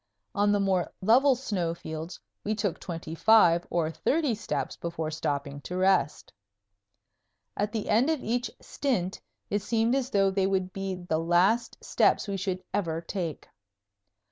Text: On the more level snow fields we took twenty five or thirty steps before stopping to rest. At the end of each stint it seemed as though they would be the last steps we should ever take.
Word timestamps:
On 0.33 0.51
the 0.51 0.59
more 0.59 0.91
level 1.03 1.35
snow 1.35 1.75
fields 1.75 2.19
we 2.43 2.55
took 2.55 2.79
twenty 2.79 3.13
five 3.13 3.67
or 3.69 3.91
thirty 3.91 4.33
steps 4.33 4.75
before 4.75 5.11
stopping 5.11 5.61
to 5.61 5.77
rest. 5.77 6.33
At 7.55 7.71
the 7.71 7.87
end 7.87 8.09
of 8.09 8.19
each 8.23 8.49
stint 8.59 9.21
it 9.51 9.61
seemed 9.61 9.93
as 9.93 10.09
though 10.09 10.31
they 10.31 10.47
would 10.47 10.73
be 10.73 10.95
the 10.95 11.19
last 11.19 11.77
steps 11.83 12.27
we 12.27 12.35
should 12.37 12.63
ever 12.73 12.99
take. 12.99 13.47